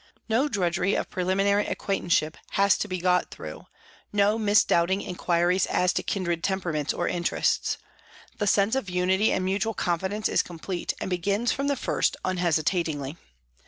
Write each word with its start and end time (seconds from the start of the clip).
No 0.27 0.47
drudgery 0.49 0.95
of 0.95 1.11
preliminary 1.11 1.67
acquaintanceship 1.67 2.35
has 2.53 2.75
to 2.79 2.87
be 2.87 2.97
got 2.97 3.29
through, 3.29 3.67
no 4.11 4.39
misdoubting 4.39 5.03
inquiries 5.03 5.67
as 5.67 5.93
to 5.93 6.01
kindred 6.01 6.43
tempera 6.43 6.73
ments 6.73 6.91
or 6.91 7.07
interests. 7.07 7.77
The 8.39 8.47
sense 8.47 8.73
of 8.73 8.89
unity 8.89 9.31
and 9.31 9.45
mutual 9.45 9.75
confidence 9.75 10.27
is 10.27 10.41
complete 10.41 10.91
and 10.99 11.07
begins 11.11 11.51
from 11.51 11.67
the 11.67 11.75
first 11.75 12.17
unhesitatingly. 12.25 13.15